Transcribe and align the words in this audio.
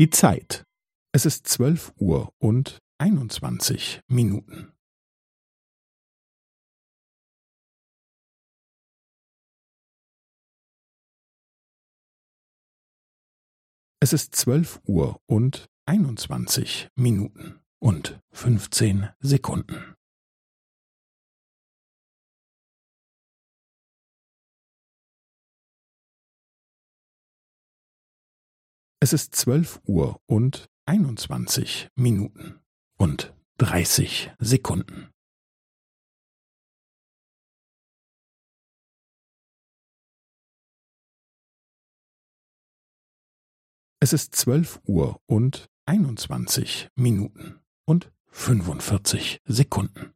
Die 0.00 0.08
Zeit. 0.08 0.64
Es 1.12 1.26
ist 1.26 1.46
zwölf 1.46 1.92
Uhr 1.98 2.32
und 2.38 2.78
einundzwanzig 2.96 4.00
Minuten. 4.08 4.72
Es 14.02 14.14
ist 14.14 14.34
zwölf 14.34 14.80
Uhr 14.86 15.20
und 15.26 15.68
einundzwanzig 15.84 16.88
Minuten 16.96 17.60
und 17.78 18.22
fünfzehn 18.32 19.10
Sekunden. 19.18 19.96
Es 29.02 29.14
ist 29.14 29.34
zwölf 29.34 29.80
Uhr 29.86 30.20
und 30.26 30.68
einundzwanzig 30.84 31.88
Minuten 31.94 32.60
und 32.98 33.34
dreißig 33.56 34.30
Sekunden. 34.38 35.10
Es 44.00 44.12
ist 44.12 44.34
zwölf 44.34 44.80
Uhr 44.84 45.18
und 45.24 45.70
einundzwanzig 45.86 46.90
Minuten 46.94 47.58
und 47.86 48.12
fünfundvierzig 48.26 49.40
Sekunden. 49.46 50.12